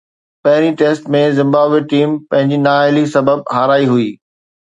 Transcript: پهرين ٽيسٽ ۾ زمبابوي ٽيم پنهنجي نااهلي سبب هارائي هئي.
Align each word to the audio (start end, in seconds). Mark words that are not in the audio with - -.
پهرين 0.43 0.77
ٽيسٽ 0.79 1.11
۾ 1.15 1.19
زمبابوي 1.39 1.81
ٽيم 1.91 2.15
پنهنجي 2.31 2.59
نااهلي 2.63 3.05
سبب 3.17 3.45
هارائي 3.59 3.87
هئي. 3.93 4.09